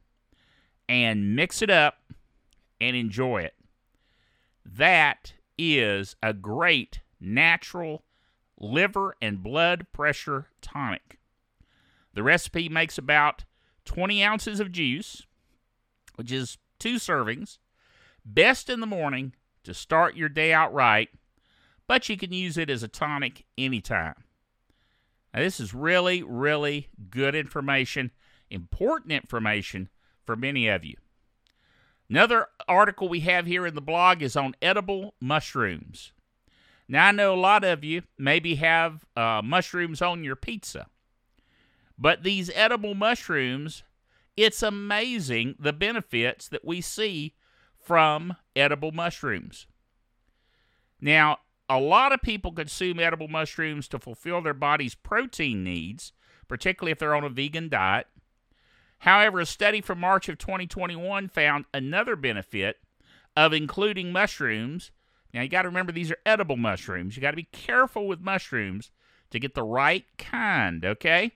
and 0.89 1.35
mix 1.35 1.63
it 1.63 1.71
up 1.71 1.99
and 2.81 2.97
enjoy 2.97 3.43
it. 3.43 3.55
That 4.65 5.35
is 5.57 6.17
a 6.23 6.33
great 6.33 7.01
natural 7.21 8.05
liver 8.59 9.15
and 9.23 9.43
blood 9.43 9.87
pressure 9.93 10.49
tonic. 10.61 11.19
The 12.15 12.23
recipe 12.23 12.69
makes 12.69 12.99
about 12.99 13.45
20 13.85 14.23
ounces 14.23 14.61
of 14.61 14.73
juice, 14.73 15.27
which 16.17 16.33
is 16.33 16.59
two 16.79 16.97
servings. 16.97 17.59
Best 18.25 18.71
in 18.71 18.81
the 18.81 18.87
morning 18.87 19.35
to 19.65 19.75
start 19.75 20.17
your 20.17 20.29
day 20.29 20.53
out 20.53 20.73
right, 20.73 21.09
but 21.87 22.09
you 22.09 22.17
can 22.17 22.33
use 22.33 22.57
it 22.57 22.71
as 22.71 22.83
a 22.83 22.89
tonic 22.89 23.45
anytime. 23.57 24.25
Now, 25.35 25.41
this 25.41 25.61
is 25.61 25.75
really, 25.75 26.23
really 26.23 26.89
good 27.11 27.35
information, 27.35 28.11
important 28.51 29.13
information 29.13 29.89
for 30.25 30.37
many 30.37 30.69
of 30.69 30.85
you. 30.85 30.97
Another 32.09 32.49
article 32.69 33.09
we 33.09 33.21
have 33.21 33.47
here 33.47 33.67
in 33.67 33.75
the 33.75 33.81
blog 33.81 34.23
is 34.23 34.37
on 34.37 34.55
edible 34.61 35.15
mushrooms. 35.21 36.13
Now, 36.87 37.07
I 37.07 37.13
know 37.13 37.35
a 37.35 37.37
lot 37.37 37.65
of 37.65 37.83
you 37.83 38.03
maybe 38.19 38.57
have 38.57 39.07
uh, 39.17 39.41
mushrooms 39.43 40.03
on 40.03 40.23
your 40.23 40.37
pizza, 40.37 40.89
but 41.97 42.23
these 42.23 42.51
edible 42.55 42.95
mushrooms 42.95 43.83
it's 44.37 44.63
amazing 44.63 45.55
the 45.59 45.73
benefits 45.73 46.49
that 46.49 46.65
we 46.65 46.81
see 46.81 47.35
from 47.79 48.37
edible 48.57 48.93
mushrooms. 48.93 49.67
Now, 51.01 51.39
a 51.69 51.79
lot 51.79 52.13
of 52.13 52.23
people 52.23 52.53
consume 52.53 53.01
edible 53.01 53.29
mushrooms 53.29 53.89
to 53.89 53.99
fulfill 53.99 54.41
their 54.41 54.55
body's 54.55 54.95
protein 54.95 55.65
needs, 55.65 56.13
particularly 56.49 56.93
if 56.93 56.99
they're 56.99 57.15
on 57.15 57.25
a 57.25 57.29
vegan 57.29 57.69
diet. 57.69 58.07
However, 59.01 59.41
a 59.41 59.47
study 59.47 59.81
from 59.81 59.99
March 59.99 60.29
of 60.29 60.39
2021 60.39 61.29
found 61.29 61.65
another 61.75 62.15
benefit 62.15 62.77
of 63.37 63.53
including 63.53 64.13
mushrooms. 64.13 64.93
Now, 65.35 65.43
you 65.43 65.49
got 65.49 65.63
to 65.63 65.69
remember 65.69 65.93
these 65.93 66.11
are 66.13 66.19
edible 66.25 66.57
mushrooms. 66.57 67.17
You 67.17 67.23
got 67.23 67.31
to 67.33 67.37
be 67.37 67.49
careful 67.51 68.07
with 68.07 68.21
mushrooms 68.21 68.91
to 69.31 69.41
get 69.41 69.55
the 69.55 69.65
right 69.65 70.05
kind, 70.19 70.85
okay? 70.85 71.33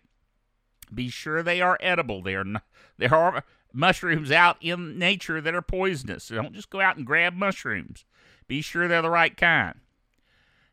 Be 0.95 1.09
sure 1.09 1.43
they 1.43 1.61
are 1.61 1.79
edible. 1.81 2.23
They 2.23 2.35
are 2.35 2.45
not, 2.45 2.63
there 2.99 3.15
are 3.15 3.45
mushrooms 3.73 4.31
out 4.31 4.57
in 4.61 4.99
nature 4.99 5.41
that 5.41 5.55
are 5.55 5.63
poisonous. 5.63 6.25
So 6.25 6.37
don't 6.37 6.55
just 6.55 6.71
go 6.71 6.81
out 6.81 6.97
and 6.97 7.07
grab 7.07 7.35
mushrooms. 7.35 8.05
Be 8.49 8.63
sure 8.63 8.89
they're 8.89 9.03
the 9.03 9.11
right 9.11 9.37
kind. 9.37 9.81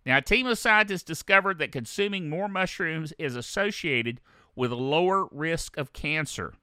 Now, 0.06 0.18
a 0.18 0.22
team 0.22 0.48
of 0.48 0.58
scientists 0.58 1.04
discovered 1.04 1.60
that 1.60 1.72
consuming 1.72 2.30
more 2.30 2.48
mushrooms 2.48 3.14
is 3.18 3.36
associated 3.36 4.20
with 4.56 4.72
a 4.72 4.76
lower 4.76 5.28
risk 5.32 5.78
of 5.78 5.94
cancer. 5.94 6.54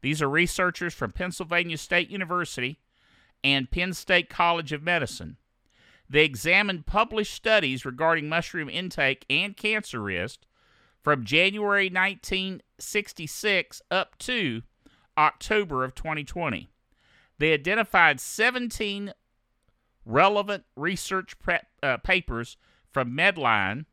These 0.00 0.22
are 0.22 0.30
researchers 0.30 0.94
from 0.94 1.10
Pennsylvania 1.10 1.76
State 1.76 2.08
University 2.08 2.78
and 3.42 3.70
Penn 3.70 3.92
State 3.92 4.28
College 4.30 4.72
of 4.72 4.82
Medicine. 4.82 5.36
They 6.08 6.24
examined 6.24 6.86
published 6.86 7.34
studies 7.34 7.84
regarding 7.84 8.28
mushroom 8.28 8.70
intake 8.70 9.26
and 9.28 9.56
cancer 9.56 10.00
risk 10.00 10.40
from 11.08 11.24
January 11.24 11.86
1966 11.86 13.80
up 13.90 14.18
to 14.18 14.60
October 15.16 15.82
of 15.82 15.94
2020. 15.94 16.68
They 17.38 17.54
identified 17.54 18.20
17 18.20 19.14
relevant 20.04 20.64
research 20.76 21.34
uh, 21.82 21.96
papers 21.96 22.58
from 22.90 23.16
Medline, 23.16 23.86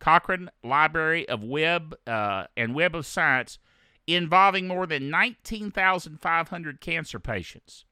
Cochrane 0.00 0.50
Library 0.64 1.28
of 1.28 1.44
Web 1.44 1.94
uh, 2.04 2.46
and 2.56 2.74
Web 2.74 2.96
of 2.96 3.06
Science 3.06 3.60
involving 4.08 4.66
more 4.66 4.88
than 4.88 5.08
19,500 5.08 6.80
cancer 6.80 7.20
patients. 7.20 7.84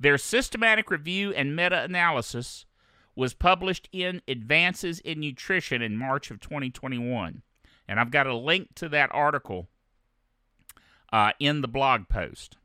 Their 0.00 0.16
systematic 0.16 0.90
review 0.90 1.34
and 1.34 1.54
meta 1.54 1.82
analysis 1.82 2.64
was 3.14 3.34
published 3.34 3.90
in 3.92 4.22
Advances 4.26 5.00
in 5.00 5.20
Nutrition 5.20 5.82
in 5.82 5.98
March 5.98 6.30
of 6.30 6.40
2021. 6.40 7.42
And 7.88 8.00
I've 8.00 8.10
got 8.10 8.26
a 8.26 8.34
link 8.34 8.74
to 8.76 8.88
that 8.88 9.10
article 9.12 9.68
uh, 11.12 11.32
in 11.38 11.60
the 11.60 11.68
blog 11.68 12.08
post. 12.08 12.56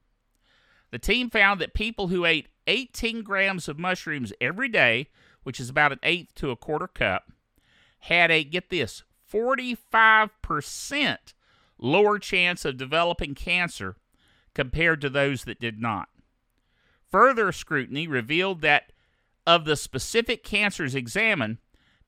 The 0.92 1.00
team 1.00 1.30
found 1.30 1.62
that 1.62 1.74
people 1.74 2.10
who 2.10 2.26
ate 2.26 2.50
18 2.68 3.24
grams 3.24 3.68
of 3.68 3.80
mushrooms 3.80 4.34
every 4.42 4.68
day, 4.68 5.08
which 5.44 5.60
is 5.60 5.70
about 5.70 5.92
an 5.92 6.00
eighth 6.04 6.36
to 6.36 6.52
a 6.52 6.56
quarter 6.56 6.88
cup, 6.88 7.32
had 8.00 8.32
a, 8.32 8.44
get 8.44 8.70
this, 8.70 9.04
45% 9.32 11.18
lower 11.78 12.20
chance 12.20 12.66
of 12.66 12.78
developing 12.78 13.34
cancer 13.36 13.96
compared 14.54 15.02
to 15.02 15.10
those 15.10 15.46
that 15.46 15.60
did 15.60 15.82
not. 15.82 16.10
Further 17.10 17.52
scrutiny 17.52 18.08
revealed 18.08 18.62
that 18.62 18.92
of 19.48 19.66
the 19.66 19.76
specific 19.76 20.44
cancers 20.44 20.96
examined, 20.96 21.58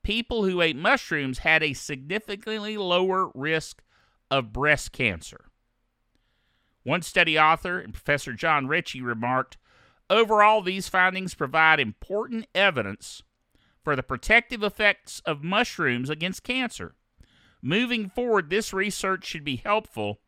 people 0.03 0.43
who 0.43 0.61
ate 0.61 0.75
mushrooms 0.75 1.39
had 1.39 1.63
a 1.63 1.73
significantly 1.73 2.77
lower 2.77 3.31
risk 3.33 3.81
of 4.29 4.53
breast 4.53 4.91
cancer. 4.91 5.45
One 6.83 7.01
study 7.01 7.39
author 7.39 7.79
and 7.79 7.93
Professor 7.93 8.33
John 8.33 8.67
Richie 8.67 9.01
remarked 9.01 9.57
Overall, 10.09 10.61
these 10.61 10.89
findings 10.89 11.33
provide 11.33 11.79
important 11.79 12.45
evidence 12.53 13.23
for 13.83 13.95
the 13.95 14.03
protective 14.03 14.61
effects 14.61 15.21
of 15.25 15.43
mushrooms 15.43 16.09
against 16.09 16.43
cancer. 16.43 16.95
Moving 17.61 18.09
forward, 18.09 18.49
this 18.49 18.73
research 18.73 19.25
should 19.25 19.43
be 19.43 19.55
helpful 19.55 20.19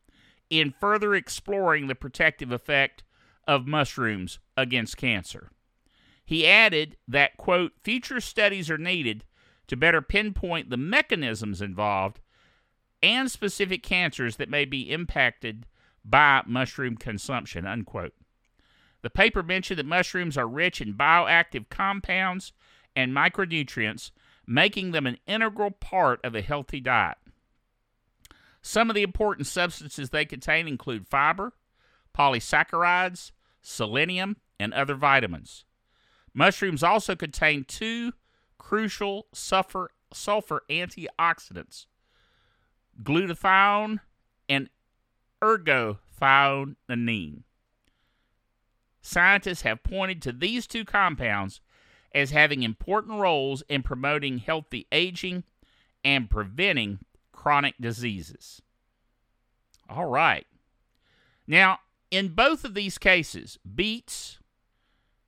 in 0.48 0.74
further 0.80 1.14
exploring 1.14 1.86
the 1.86 1.94
protective 1.94 2.50
effect 2.50 3.04
of 3.46 3.66
mushrooms 3.66 4.38
against 4.56 4.96
cancer. 4.96 5.50
He 6.24 6.46
added 6.46 6.96
that, 7.06 7.36
quote, 7.36 7.72
future 7.84 8.20
studies 8.20 8.70
are 8.70 8.78
needed 8.78 9.24
to 9.68 9.76
better 9.76 10.00
pinpoint 10.02 10.70
the 10.70 10.76
mechanisms 10.76 11.60
involved 11.60 12.20
and 13.02 13.30
specific 13.30 13.82
cancers 13.82 14.36
that 14.36 14.48
may 14.48 14.64
be 14.64 14.90
impacted 14.90 15.66
by 16.04 16.42
mushroom 16.46 16.96
consumption, 16.96 17.66
unquote. 17.66 18.14
The 19.02 19.10
paper 19.10 19.42
mentioned 19.42 19.78
that 19.78 19.86
mushrooms 19.86 20.36
are 20.36 20.48
rich 20.48 20.80
in 20.80 20.94
bioactive 20.94 21.68
compounds 21.68 22.52
and 22.94 23.12
micronutrients, 23.12 24.10
making 24.46 24.92
them 24.92 25.06
an 25.06 25.18
integral 25.26 25.70
part 25.70 26.24
of 26.24 26.34
a 26.34 26.42
healthy 26.42 26.80
diet. 26.80 27.18
Some 28.62 28.90
of 28.90 28.96
the 28.96 29.02
important 29.02 29.46
substances 29.46 30.10
they 30.10 30.24
contain 30.24 30.66
include 30.66 31.06
fiber, 31.06 31.52
polysaccharides, 32.16 33.30
selenium, 33.62 34.38
and 34.58 34.72
other 34.72 34.94
vitamins. 34.94 35.64
Mushrooms 36.34 36.82
also 36.82 37.14
contain 37.14 37.64
two 37.64 38.12
crucial 38.58 39.26
sulfur, 39.32 39.90
sulfur 40.12 40.62
antioxidants 40.70 41.86
glutathione 43.02 44.00
and 44.48 44.70
ergothioneine. 45.42 47.42
Scientists 49.00 49.62
have 49.62 49.82
pointed 49.82 50.22
to 50.22 50.32
these 50.32 50.66
two 50.66 50.84
compounds 50.84 51.60
as 52.14 52.30
having 52.30 52.62
important 52.62 53.20
roles 53.20 53.62
in 53.68 53.82
promoting 53.82 54.38
healthy 54.38 54.86
aging 54.90 55.44
and 56.04 56.30
preventing 56.30 56.98
chronic 57.32 57.74
diseases. 57.80 58.62
All 59.88 60.06
right. 60.06 60.46
Now, 61.46 61.78
in 62.10 62.28
both 62.28 62.64
of 62.64 62.74
these 62.74 62.98
cases, 62.98 63.58
beets, 63.74 64.38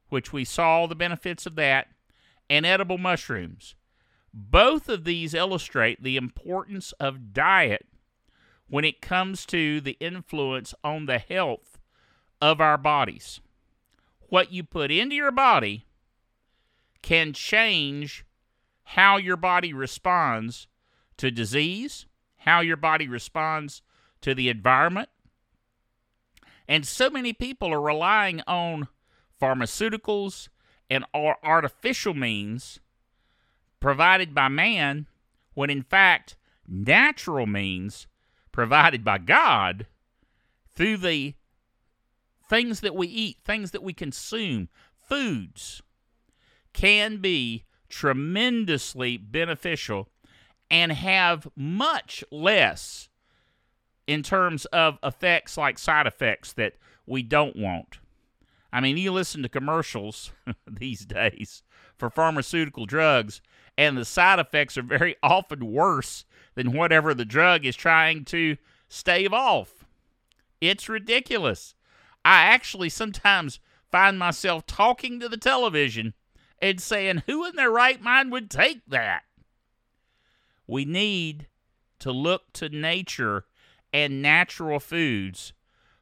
which 0.08 0.32
we 0.32 0.44
saw 0.44 0.86
the 0.86 0.96
benefits 0.96 1.46
of 1.46 1.54
that, 1.56 1.88
and 2.50 2.64
edible 2.64 2.98
mushrooms, 2.98 3.74
both 4.32 4.88
of 4.88 5.04
these 5.04 5.34
illustrate 5.34 6.02
the 6.02 6.16
importance 6.16 6.92
of 6.92 7.32
diet 7.32 7.86
when 8.68 8.84
it 8.84 9.00
comes 9.00 9.46
to 9.46 9.80
the 9.80 9.96
influence 10.00 10.74
on 10.84 11.06
the 11.06 11.18
health 11.18 11.78
of 12.40 12.60
our 12.60 12.78
bodies. 12.78 13.40
What 14.28 14.52
you 14.52 14.62
put 14.62 14.90
into 14.90 15.16
your 15.16 15.32
body 15.32 15.86
can 17.02 17.32
change 17.32 18.24
how 18.84 19.16
your 19.16 19.36
body 19.36 19.72
responds 19.72 20.66
to 21.16 21.30
disease, 21.30 22.06
how 22.38 22.60
your 22.60 22.76
body 22.76 23.08
responds 23.08 23.82
to 24.20 24.34
the 24.34 24.48
environment, 24.48 25.08
and 26.68 26.86
so 26.86 27.08
many 27.08 27.32
people 27.32 27.72
are 27.72 27.80
relying 27.80 28.42
on 28.46 28.88
pharmaceuticals 29.40 30.48
and 30.90 31.04
are 31.14 31.36
artificial 31.42 32.14
means 32.14 32.80
provided 33.80 34.34
by 34.34 34.48
man 34.48 35.06
when 35.54 35.70
in 35.70 35.82
fact 35.82 36.36
natural 36.66 37.46
means 37.46 38.06
provided 38.52 39.04
by 39.04 39.18
God 39.18 39.86
through 40.74 40.96
the 40.98 41.34
things 42.48 42.80
that 42.80 42.94
we 42.94 43.06
eat, 43.06 43.38
things 43.44 43.72
that 43.72 43.82
we 43.82 43.92
consume, 43.92 44.68
foods 45.08 45.82
can 46.72 47.18
be 47.18 47.64
tremendously 47.88 49.16
beneficial 49.16 50.08
and 50.70 50.92
have 50.92 51.48
much 51.56 52.22
less 52.30 53.08
in 54.06 54.22
terms 54.22 54.64
of 54.66 54.98
effects 55.02 55.56
like 55.56 55.78
side 55.78 56.06
effects 56.06 56.52
that 56.54 56.74
we 57.06 57.22
don't 57.22 57.56
want. 57.56 57.98
I 58.72 58.80
mean, 58.80 58.98
you 58.98 59.12
listen 59.12 59.42
to 59.42 59.48
commercials 59.48 60.32
these 60.66 61.04
days 61.04 61.62
for 61.96 62.10
pharmaceutical 62.10 62.86
drugs, 62.86 63.40
and 63.76 63.96
the 63.96 64.04
side 64.04 64.38
effects 64.38 64.76
are 64.76 64.82
very 64.82 65.16
often 65.22 65.72
worse 65.72 66.24
than 66.54 66.72
whatever 66.72 67.14
the 67.14 67.24
drug 67.24 67.64
is 67.64 67.76
trying 67.76 68.24
to 68.26 68.56
stave 68.88 69.32
off. 69.32 69.84
It's 70.60 70.88
ridiculous. 70.88 71.74
I 72.24 72.42
actually 72.42 72.88
sometimes 72.88 73.60
find 73.90 74.18
myself 74.18 74.66
talking 74.66 75.20
to 75.20 75.28
the 75.28 75.36
television 75.36 76.14
and 76.60 76.80
saying, 76.80 77.22
Who 77.26 77.46
in 77.46 77.56
their 77.56 77.70
right 77.70 78.00
mind 78.02 78.32
would 78.32 78.50
take 78.50 78.84
that? 78.88 79.22
We 80.66 80.84
need 80.84 81.46
to 82.00 82.12
look 82.12 82.52
to 82.54 82.68
nature 82.68 83.44
and 83.92 84.20
natural 84.20 84.80
foods 84.80 85.52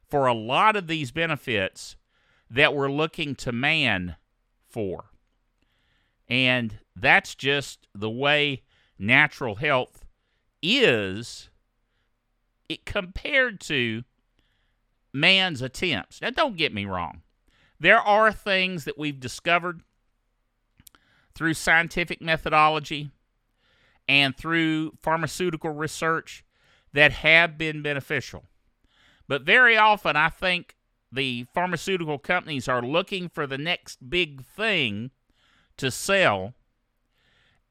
for 0.09 0.25
a 0.25 0.33
lot 0.33 0.75
of 0.75 0.87
these 0.87 1.11
benefits 1.11 1.95
that 2.49 2.73
we're 2.73 2.91
looking 2.91 3.35
to 3.35 3.51
man 3.51 4.15
for. 4.69 5.05
And 6.29 6.79
that's 6.95 7.35
just 7.35 7.87
the 7.93 8.09
way 8.09 8.63
natural 8.99 9.55
health 9.55 10.05
is 10.61 11.49
it 12.67 12.85
compared 12.85 13.59
to 13.61 14.03
man's 15.13 15.61
attempts. 15.61 16.21
Now 16.21 16.31
don't 16.31 16.57
get 16.57 16.73
me 16.73 16.85
wrong. 16.85 17.21
There 17.79 17.99
are 17.99 18.31
things 18.31 18.85
that 18.85 18.97
we've 18.97 19.19
discovered 19.19 19.81
through 21.35 21.53
scientific 21.53 22.21
methodology 22.21 23.11
and 24.07 24.35
through 24.35 24.93
pharmaceutical 25.03 25.69
research 25.69 26.43
that 26.93 27.11
have 27.11 27.57
been 27.57 27.81
beneficial. 27.81 28.45
But 29.27 29.43
very 29.43 29.77
often, 29.77 30.15
I 30.15 30.29
think 30.29 30.76
the 31.11 31.45
pharmaceutical 31.53 32.19
companies 32.19 32.67
are 32.67 32.81
looking 32.81 33.29
for 33.29 33.47
the 33.47 33.57
next 33.57 34.09
big 34.09 34.45
thing 34.45 35.11
to 35.77 35.91
sell. 35.91 36.53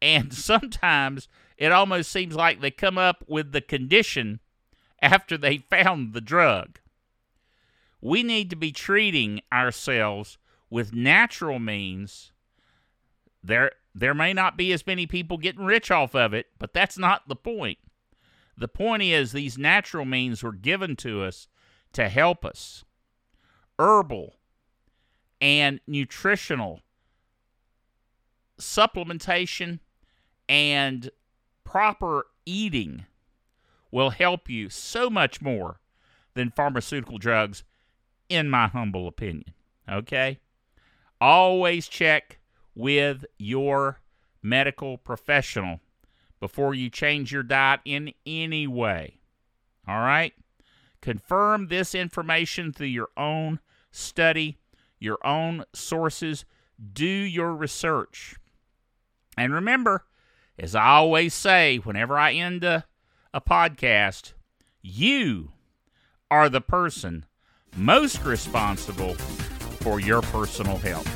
And 0.00 0.32
sometimes 0.34 1.28
it 1.56 1.72
almost 1.72 2.10
seems 2.10 2.34
like 2.34 2.60
they 2.60 2.70
come 2.70 2.98
up 2.98 3.24
with 3.26 3.52
the 3.52 3.60
condition 3.60 4.40
after 5.00 5.36
they 5.36 5.58
found 5.58 6.12
the 6.12 6.20
drug. 6.20 6.78
We 8.00 8.22
need 8.22 8.50
to 8.50 8.56
be 8.56 8.72
treating 8.72 9.40
ourselves 9.52 10.38
with 10.70 10.94
natural 10.94 11.58
means. 11.58 12.32
There, 13.42 13.72
there 13.94 14.14
may 14.14 14.32
not 14.32 14.56
be 14.56 14.72
as 14.72 14.86
many 14.86 15.06
people 15.06 15.38
getting 15.38 15.64
rich 15.64 15.90
off 15.90 16.14
of 16.14 16.34
it, 16.34 16.46
but 16.58 16.72
that's 16.72 16.98
not 16.98 17.28
the 17.28 17.36
point. 17.36 17.78
The 18.56 18.68
point 18.68 19.02
is, 19.02 19.32
these 19.32 19.58
natural 19.58 20.04
means 20.04 20.42
were 20.42 20.52
given 20.52 20.96
to 20.96 21.22
us 21.22 21.48
to 21.92 22.08
help 22.08 22.44
us. 22.44 22.84
Herbal 23.78 24.34
and 25.40 25.80
nutritional 25.86 26.80
supplementation 28.58 29.80
and 30.48 31.10
proper 31.64 32.26
eating 32.46 33.04
will 33.90 34.10
help 34.10 34.48
you 34.48 34.70
so 34.70 35.10
much 35.10 35.42
more 35.42 35.80
than 36.34 36.50
pharmaceutical 36.50 37.18
drugs, 37.18 37.64
in 38.28 38.48
my 38.48 38.68
humble 38.68 39.08
opinion. 39.08 39.54
Okay? 39.90 40.38
Always 41.20 41.88
check 41.88 42.38
with 42.74 43.24
your 43.38 44.00
medical 44.42 44.98
professional 44.98 45.80
before 46.40 46.74
you 46.74 46.90
change 46.90 47.32
your 47.32 47.42
diet 47.42 47.80
in 47.84 48.12
any 48.26 48.66
way. 48.66 49.18
All 49.88 50.00
right? 50.00 50.34
Confirm 51.00 51.68
this 51.68 51.94
information 51.94 52.72
through 52.72 52.88
your 52.88 53.08
own 53.16 53.60
study, 53.96 54.58
your 54.98 55.18
own 55.24 55.64
sources. 55.72 56.44
Do 56.92 57.06
your 57.06 57.54
research. 57.54 58.36
And 59.36 59.52
remember, 59.52 60.04
as 60.58 60.74
I 60.74 60.86
always 60.86 61.34
say 61.34 61.78
whenever 61.78 62.18
I 62.18 62.32
end 62.32 62.64
a, 62.64 62.86
a 63.32 63.40
podcast, 63.40 64.32
you 64.82 65.52
are 66.30 66.48
the 66.48 66.60
person 66.60 67.24
most 67.76 68.22
responsible 68.24 69.14
for 69.14 70.00
your 70.00 70.22
personal 70.22 70.78
health. 70.78 71.15